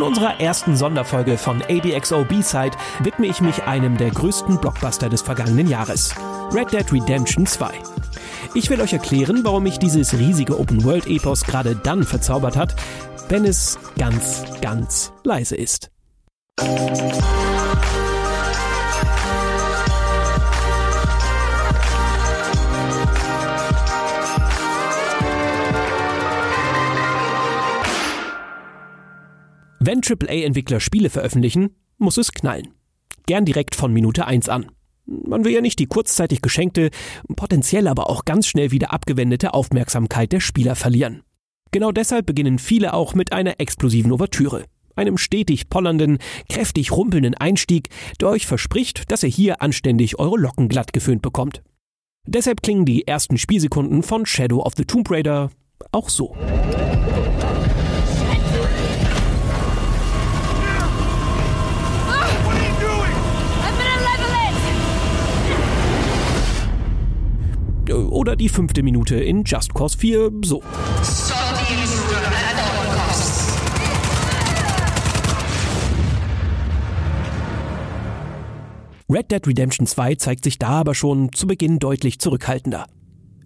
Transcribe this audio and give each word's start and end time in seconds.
In 0.00 0.06
unserer 0.06 0.40
ersten 0.40 0.76
Sonderfolge 0.76 1.36
von 1.36 1.60
ABXO 1.60 2.24
B-Side 2.24 2.70
widme 3.00 3.26
ich 3.26 3.42
mich 3.42 3.64
einem 3.64 3.98
der 3.98 4.08
größten 4.08 4.58
Blockbuster 4.58 5.10
des 5.10 5.20
vergangenen 5.20 5.68
Jahres. 5.68 6.14
Red 6.54 6.72
Dead 6.72 6.90
Redemption 6.90 7.44
2. 7.44 7.68
Ich 8.54 8.70
will 8.70 8.80
euch 8.80 8.94
erklären, 8.94 9.44
warum 9.44 9.64
mich 9.64 9.78
dieses 9.78 10.14
riesige 10.14 10.58
Open-World-Epos 10.58 11.44
gerade 11.44 11.76
dann 11.76 12.02
verzaubert 12.02 12.56
hat, 12.56 12.76
wenn 13.28 13.44
es 13.44 13.78
ganz, 13.98 14.42
ganz 14.62 15.12
leise 15.22 15.56
ist. 15.56 15.90
Wenn 29.82 30.02
AAA-Entwickler 30.02 30.78
Spiele 30.78 31.08
veröffentlichen, 31.08 31.74
muss 31.96 32.18
es 32.18 32.32
knallen. 32.32 32.74
Gern 33.24 33.46
direkt 33.46 33.74
von 33.74 33.90
Minute 33.94 34.26
1 34.26 34.50
an. 34.50 34.70
Man 35.06 35.42
will 35.42 35.52
ja 35.52 35.62
nicht 35.62 35.78
die 35.78 35.86
kurzzeitig 35.86 36.42
geschenkte, 36.42 36.90
potenziell 37.34 37.88
aber 37.88 38.10
auch 38.10 38.26
ganz 38.26 38.46
schnell 38.46 38.72
wieder 38.72 38.92
abgewendete 38.92 39.54
Aufmerksamkeit 39.54 40.32
der 40.32 40.40
Spieler 40.40 40.76
verlieren. 40.76 41.22
Genau 41.70 41.92
deshalb 41.92 42.26
beginnen 42.26 42.58
viele 42.58 42.92
auch 42.92 43.14
mit 43.14 43.32
einer 43.32 43.58
explosiven 43.58 44.12
Ouvertüre. 44.12 44.64
Einem 44.96 45.16
stetig 45.16 45.70
pollernden, 45.70 46.18
kräftig 46.50 46.92
rumpelnden 46.92 47.34
Einstieg, 47.34 47.88
der 48.20 48.28
euch 48.28 48.46
verspricht, 48.46 49.10
dass 49.10 49.22
ihr 49.22 49.30
hier 49.30 49.62
anständig 49.62 50.18
eure 50.18 50.38
Locken 50.38 50.68
glatt 50.68 50.92
geföhnt 50.92 51.22
bekommt. 51.22 51.62
Deshalb 52.26 52.62
klingen 52.62 52.84
die 52.84 53.06
ersten 53.06 53.38
Spielsekunden 53.38 54.02
von 54.02 54.26
Shadow 54.26 54.60
of 54.60 54.74
the 54.76 54.84
Tomb 54.84 55.10
Raider 55.10 55.50
auch 55.90 56.10
so. 56.10 56.36
Oder 67.92 68.36
die 68.36 68.48
fünfte 68.48 68.82
Minute 68.82 69.16
in 69.16 69.44
Just 69.44 69.74
Cause 69.74 69.98
4 69.98 70.30
so. 70.44 70.62
Red 79.08 79.32
Dead 79.32 79.44
Redemption 79.44 79.86
2 79.86 80.14
zeigt 80.14 80.44
sich 80.44 80.58
da 80.58 80.68
aber 80.68 80.94
schon 80.94 81.32
zu 81.32 81.48
Beginn 81.48 81.80
deutlich 81.80 82.20
zurückhaltender. 82.20 82.86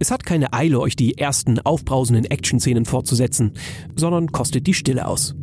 Es 0.00 0.10
hat 0.10 0.26
keine 0.26 0.52
Eile, 0.52 0.80
euch 0.80 0.96
die 0.96 1.18
ersten 1.18 1.60
aufbrausenden 1.60 2.24
Action-Szenen 2.24 2.84
fortzusetzen, 2.84 3.52
sondern 3.94 4.32
kostet 4.32 4.66
die 4.66 4.74
Stille 4.74 5.06
aus. 5.06 5.36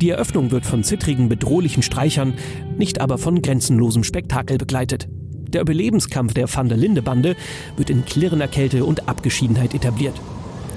Die 0.00 0.08
Eröffnung 0.08 0.50
wird 0.50 0.64
von 0.64 0.82
zittrigen, 0.82 1.28
bedrohlichen 1.28 1.82
Streichern, 1.82 2.32
nicht 2.78 3.02
aber 3.02 3.18
von 3.18 3.42
grenzenlosem 3.42 4.02
Spektakel 4.02 4.56
begleitet. 4.56 5.10
Der 5.52 5.62
Überlebenskampf 5.62 6.32
der 6.32 6.52
Van 6.52 6.68
der 6.68 6.78
Linde-Bande 6.78 7.36
wird 7.76 7.90
in 7.90 8.04
klirrender 8.04 8.46
Kälte 8.46 8.84
und 8.84 9.08
Abgeschiedenheit 9.08 9.74
etabliert. 9.74 10.14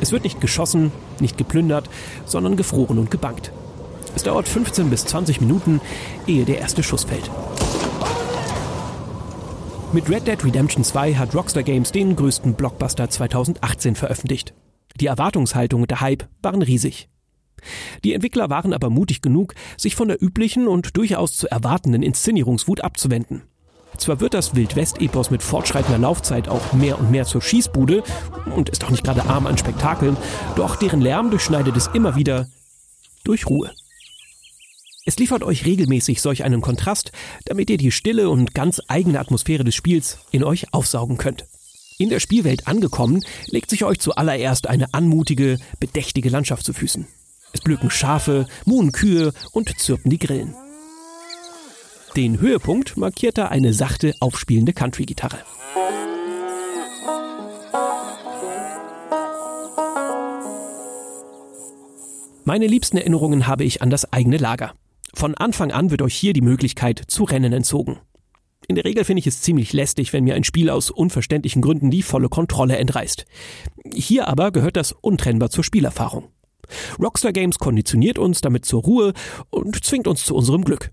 Es 0.02 0.12
wird 0.12 0.24
nicht 0.24 0.42
geschossen, 0.42 0.92
nicht 1.20 1.38
geplündert, 1.38 1.90
sondern 2.26 2.58
gefroren 2.58 2.98
und 2.98 3.12
gebankt. 3.12 3.52
Es 4.16 4.24
dauert 4.24 4.48
15 4.48 4.90
bis 4.90 5.06
20 5.06 5.42
Minuten, 5.42 5.80
ehe 6.28 6.46
der 6.46 6.60
erste 6.60 6.82
Schuss 6.82 7.04
fällt. 7.04 7.30
Mit 9.94 10.10
Red 10.10 10.28
Dead 10.28 10.44
Redemption 10.44 10.84
2 10.84 11.14
hat 11.14 11.36
Rockstar 11.36 11.62
Games 11.62 11.92
den 11.92 12.16
größten 12.16 12.56
Blockbuster 12.56 13.10
2018 13.10 13.96
veröffentlicht. 13.96 14.56
Die 15.00 15.06
Erwartungshaltung 15.06 15.82
und 15.82 15.92
der 15.92 16.02
Hype 16.02 16.28
waren 16.42 16.64
riesig. 16.64 17.10
Die 18.04 18.14
Entwickler 18.14 18.50
waren 18.50 18.74
aber 18.74 18.90
mutig 18.90 19.22
genug, 19.22 19.54
sich 19.78 19.96
von 19.96 20.08
der 20.08 20.22
üblichen 20.22 20.68
und 20.68 20.98
durchaus 20.98 21.38
zu 21.38 21.50
erwartenden 21.50 22.02
Inszenierungswut 22.02 22.82
abzuwenden. 22.82 23.44
Zwar 23.98 24.20
wird 24.20 24.33
das 24.33 24.55
Wildwest-Epos 24.55 25.31
mit 25.31 25.43
fortschreitender 25.43 25.99
Laufzeit 25.99 26.48
auch 26.49 26.73
mehr 26.73 26.99
und 26.99 27.11
mehr 27.11 27.26
zur 27.26 27.42
Schießbude 27.42 28.04
und 28.55 28.70
ist 28.70 28.83
auch 28.83 28.89
nicht 28.89 29.04
gerade 29.04 29.26
arm 29.26 29.48
an 29.48 29.58
Spektakeln, 29.58 30.17
doch 30.55 30.76
deren 30.76 31.02
Lärm 31.02 31.30
durchschneidet 31.30 31.77
es 31.77 31.87
immer 31.93 32.15
wieder 32.15 32.48
durch 33.23 33.48
Ruhe. 33.48 33.71
Es 35.05 35.17
liefert 35.17 35.43
euch 35.43 35.65
regelmäßig 35.65 36.21
solch 36.21 36.43
einen 36.43 36.61
Kontrast, 36.61 37.11
damit 37.45 37.70
ihr 37.70 37.77
die 37.77 37.92
stille 37.92 38.30
und 38.30 38.53
ganz 38.53 38.82
eigene 38.87 39.20
Atmosphäre 39.20 39.64
des 39.64 39.76
Spiels 39.76 40.20
in 40.32 40.43
euch 40.43 40.73
aufsaugen 40.73 41.17
könnt. 41.17 41.45
In 41.98 42.09
der 42.09 42.20
Spielwelt 42.20 42.67
angekommen, 42.67 43.23
legt 43.48 43.70
sich 43.70 43.83
euch 43.83 43.99
zuallererst 43.99 44.67
eine 44.67 44.93
anmutige, 44.93 45.59
bedächtige 45.80 46.30
Landschaft 46.30 46.65
zu 46.65 46.73
Füßen. 46.73 47.08
Es 47.52 47.61
blücken 47.61 47.92
Schafe, 47.92 48.48
muhen 48.65 48.92
Kühe 48.92 49.33
und 49.52 49.77
zirpen 49.77 50.09
die 50.09 50.20
Grillen. 50.20 50.55
Den 52.16 52.40
Höhepunkt 52.40 52.96
markierte 52.96 53.50
eine 53.50 53.74
sachte, 53.74 54.14
aufspielende 54.20 54.72
Country-Gitarre. 54.72 55.40
Meine 62.44 62.68
liebsten 62.68 62.98
Erinnerungen 62.98 63.48
habe 63.48 63.64
ich 63.64 63.82
an 63.82 63.90
das 63.90 64.14
eigene 64.14 64.38
Lager. 64.38 64.74
Von 65.16 65.34
Anfang 65.34 65.72
an 65.72 65.90
wird 65.90 66.04
euch 66.04 66.14
hier 66.14 66.34
die 66.34 66.42
Möglichkeit 66.42 67.02
zu 67.08 67.24
Rennen 67.24 67.52
entzogen. 67.52 67.98
In 68.68 68.76
der 68.76 68.86
Regel 68.86 69.06
finde 69.06 69.22
ich 69.22 69.28
es 69.28 69.42
ziemlich 69.42 69.74
lästig, 69.74 70.14
wenn 70.14 70.24
mir 70.24 70.36
ein 70.36 70.44
Spiel 70.44 70.70
aus 70.70 70.92
unverständlichen 70.92 71.64
Gründen 71.64 71.90
die 71.90 72.04
volle 72.04 72.30
Kontrolle 72.30 72.78
entreißt. 72.78 73.26
Hier 73.92 74.28
aber 74.28 74.52
gehört 74.52 74.78
das 74.78 74.92
untrennbar 74.92 75.50
zur 75.50 75.64
Spielerfahrung. 75.64 76.26
Rockstar 77.02 77.34
Games 77.34 77.58
konditioniert 77.58 78.20
uns 78.20 78.42
damit 78.42 78.66
zur 78.66 78.84
Ruhe 78.84 79.14
und 79.50 79.84
zwingt 79.84 80.08
uns 80.08 80.26
zu 80.26 80.36
unserem 80.36 80.64
Glück. 80.64 80.92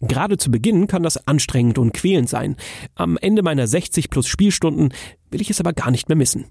Gerade 0.00 0.36
zu 0.36 0.50
Beginn 0.50 0.86
kann 0.86 1.02
das 1.02 1.26
anstrengend 1.26 1.78
und 1.78 1.92
quälend 1.92 2.28
sein. 2.28 2.56
Am 2.94 3.16
Ende 3.16 3.42
meiner 3.42 3.66
60 3.66 4.10
plus 4.10 4.28
Spielstunden 4.28 4.92
will 5.30 5.40
ich 5.40 5.50
es 5.50 5.60
aber 5.60 5.72
gar 5.72 5.90
nicht 5.90 6.08
mehr 6.08 6.16
missen. 6.16 6.46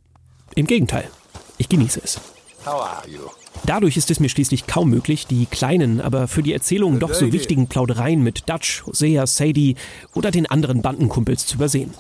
Im 0.56 0.68
Gegenteil, 0.68 1.10
ich 1.58 1.70
genieße 1.70 2.02
es. 2.04 2.20
Dadurch 3.66 3.98
ist 3.98 4.12
es 4.12 4.20
mir 4.20 4.30
schließlich 4.30 4.68
kaum 4.68 4.90
möglich, 4.90 5.28
die 5.28 5.46
kleinen, 5.46 6.02
aber 6.02 6.28
für 6.28 6.44
die 6.44 6.54
Erzählung 6.54 7.00
doch 7.00 7.14
so 7.14 7.32
wichtigen 7.32 7.68
Plaudereien 7.68 8.22
mit 8.22 8.50
Dutch, 8.50 8.86
Hosea, 8.86 9.26
Sadie 9.26 9.76
oder 10.14 10.32
den 10.32 10.46
anderen 10.46 10.82
Bandenkumpels 10.82 11.46
zu 11.46 11.56
übersehen. 11.56 11.94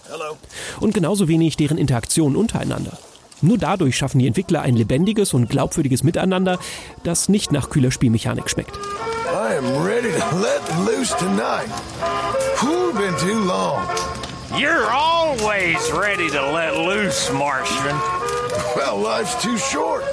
Und 0.79 0.93
genauso 0.93 1.27
wenig 1.27 1.57
deren 1.57 1.77
Interaktion 1.77 2.35
untereinander. 2.35 2.97
Nur 3.41 3.57
dadurch 3.57 3.95
schaffen 3.95 4.19
die 4.19 4.27
Entwickler 4.27 4.61
ein 4.61 4.75
lebendiges 4.75 5.33
und 5.33 5.49
glaubwürdiges 5.49 6.03
Miteinander, 6.03 6.59
das 7.03 7.29
nicht 7.29 7.51
nach 7.51 7.69
kühler 7.69 7.91
Spielmechanik 7.91 8.49
schmeckt. 8.49 8.77
I 9.47 9.55
am 9.55 9.81
ready 9.81 10.11
to 10.11 10.35
let 10.35 10.61
loose 10.85 11.13
tonight. 11.15 11.69
Who's 12.57 12.93
been 12.97 13.15
too 13.17 13.45
long? 13.45 13.87
You're 14.57 14.91
always 14.91 15.79
ready 15.93 16.29
to 16.29 16.51
let 16.51 16.75
loose, 16.75 17.31
Martian. 17.31 17.95
Well, 18.75 18.97
life's 18.99 19.41
too 19.41 19.57
short. 19.57 20.03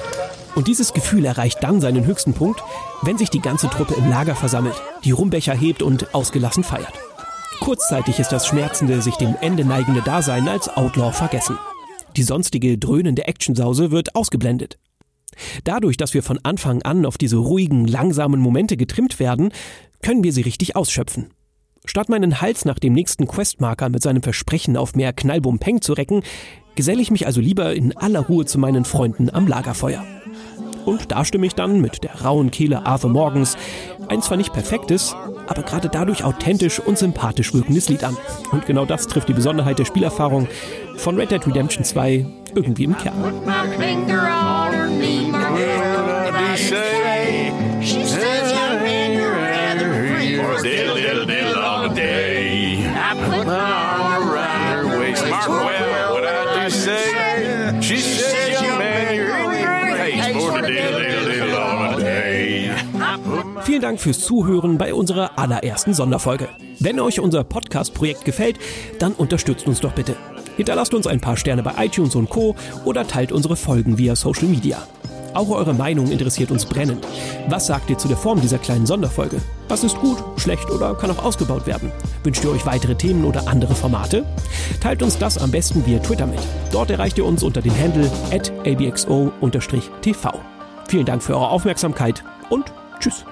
Und 0.55 0.67
dieses 0.67 0.93
Gefühl 0.93 1.25
erreicht 1.25 1.61
dann 1.61 1.81
seinen 1.81 2.05
höchsten 2.05 2.33
Punkt, 2.33 2.63
wenn 3.01 3.17
sich 3.17 3.29
die 3.29 3.41
ganze 3.41 3.69
Truppe 3.69 3.95
im 3.95 4.09
Lager 4.09 4.35
versammelt, 4.35 4.81
die 5.03 5.11
Rumbecher 5.11 5.53
hebt 5.53 5.81
und 5.81 6.15
ausgelassen 6.15 6.63
feiert. 6.63 6.93
Kurzzeitig 7.59 8.19
ist 8.19 8.31
das 8.31 8.47
schmerzende, 8.47 9.01
sich 9.01 9.15
dem 9.15 9.35
Ende 9.41 9.65
neigende 9.65 10.01
Dasein 10.01 10.47
als 10.47 10.69
Outlaw 10.69 11.11
vergessen. 11.11 11.57
Die 12.15 12.23
sonstige 12.23 12.77
dröhnende 12.77 13.27
Actionsause 13.27 13.91
wird 13.91 14.15
ausgeblendet. 14.15 14.77
Dadurch, 15.63 15.97
dass 15.97 16.13
wir 16.13 16.23
von 16.23 16.39
Anfang 16.43 16.81
an 16.83 17.05
auf 17.05 17.17
diese 17.17 17.37
ruhigen, 17.37 17.87
langsamen 17.87 18.39
Momente 18.39 18.77
getrimmt 18.77 19.19
werden, 19.19 19.49
können 20.01 20.23
wir 20.23 20.33
sie 20.33 20.41
richtig 20.41 20.75
ausschöpfen. 20.75 21.27
Statt 21.85 22.09
meinen 22.09 22.41
Hals 22.41 22.65
nach 22.65 22.79
dem 22.79 22.93
nächsten 22.93 23.27
Questmarker 23.27 23.89
mit 23.89 24.01
seinem 24.01 24.23
Versprechen 24.23 24.75
auf 24.75 24.95
mehr 24.95 25.13
Knallbumpeng 25.13 25.81
zu 25.81 25.93
recken, 25.93 26.23
geselle 26.75 27.01
ich 27.01 27.11
mich 27.11 27.25
also 27.27 27.41
lieber 27.41 27.73
in 27.73 27.95
aller 27.95 28.21
Ruhe 28.21 28.45
zu 28.45 28.57
meinen 28.57 28.85
Freunden 28.85 29.29
am 29.29 29.47
Lagerfeuer. 29.47 30.03
Und 30.85 31.11
da 31.11 31.25
stimme 31.25 31.47
ich 31.47 31.55
dann 31.55 31.81
mit 31.81 32.03
der 32.03 32.21
rauen 32.21 32.51
Kehle 32.51 32.85
Arthur 32.85 33.09
Morgens 33.09 33.57
ein 34.07 34.21
zwar 34.21 34.37
nicht 34.37 34.53
perfektes, 34.53 35.15
aber 35.47 35.63
gerade 35.63 35.89
dadurch 35.89 36.23
authentisch 36.23 36.79
und 36.79 36.97
sympathisch 36.97 37.53
wirkendes 37.53 37.89
Lied 37.89 38.03
an. 38.03 38.15
Und 38.51 38.65
genau 38.65 38.85
das 38.85 39.07
trifft 39.07 39.29
die 39.29 39.33
Besonderheit 39.33 39.79
der 39.79 39.85
Spielerfahrung 39.85 40.47
von 40.97 41.15
Red 41.17 41.31
Dead 41.31 41.47
Redemption 41.47 41.83
2 41.83 42.25
irgendwie 42.53 42.83
im 42.83 42.97
Kern. 42.97 43.33
Vielen 63.61 63.81
Dank 63.81 63.99
fürs 63.99 64.19
Zuhören 64.19 64.77
bei 64.77 64.93
unserer 64.93 65.37
allerersten 65.37 65.93
Sonderfolge. 65.93 66.49
Wenn 66.79 66.99
euch 66.99 67.19
unser 67.19 67.43
Podcast-Projekt 67.43 68.25
gefällt, 68.25 68.59
dann 68.99 69.13
unterstützt 69.13 69.67
uns 69.67 69.79
doch 69.79 69.93
bitte. 69.93 70.15
Hinterlasst 70.57 70.93
uns 70.93 71.07
ein 71.07 71.21
paar 71.21 71.37
Sterne 71.37 71.63
bei 71.63 71.85
iTunes 71.85 72.15
und 72.15 72.29
Co. 72.29 72.55
oder 72.85 73.07
teilt 73.07 73.31
unsere 73.31 73.55
Folgen 73.55 73.97
via 73.97 74.15
Social 74.15 74.47
Media. 74.47 74.85
Auch 75.33 75.49
eure 75.49 75.73
Meinung 75.73 76.11
interessiert 76.11 76.49
uns 76.49 76.65
brennend. 76.65 77.05
Was 77.49 77.67
sagt 77.67 77.89
ihr 77.89 77.97
zu 77.97 78.07
der 78.07 78.15
Form 78.15 78.39
dieser 78.39 78.57
kleinen 78.57 78.85
Sonderfolge? 78.85 79.41
Was 79.67 79.83
ist 79.83 79.97
gut, 79.97 80.17
schlecht 80.37 80.71
oder 80.71 80.95
kann 80.95 81.11
auch 81.11 81.25
ausgebaut 81.25 81.67
werden? 81.67 81.91
Wünscht 82.23 82.43
ihr 82.45 82.51
euch 82.51 82.65
weitere 82.65 82.95
Themen 82.95 83.25
oder 83.25 83.45
andere 83.47 83.75
Formate? 83.75 84.23
Teilt 84.79 85.03
uns 85.03 85.17
das 85.17 85.37
am 85.37 85.51
besten 85.51 85.85
via 85.85 85.99
Twitter 85.99 86.25
mit. 86.25 86.39
Dort 86.71 86.89
erreicht 86.89 87.17
ihr 87.17 87.25
uns 87.25 87.43
unter 87.43 87.61
dem 87.61 87.77
Handle 87.77 88.09
abxo-tv. 88.31 90.31
Vielen 90.87 91.05
Dank 91.05 91.21
für 91.21 91.33
eure 91.33 91.49
Aufmerksamkeit 91.49 92.23
und 92.49 92.71
Tschüss. 93.05 93.23